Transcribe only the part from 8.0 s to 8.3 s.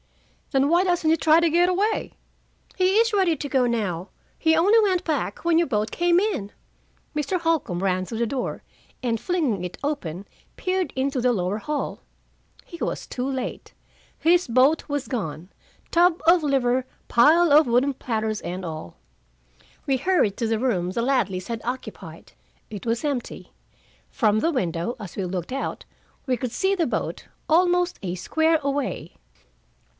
to the